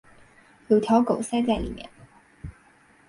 [0.69, 1.87] 有条狗塞在里面